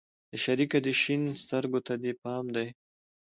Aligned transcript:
شريکه 0.43 0.77
دې 0.85 0.93
شين 1.01 1.21
سترگو 1.41 1.79
ته 1.87 1.93
دې 2.03 2.11
پام 2.23 2.45
دى. 2.55 2.67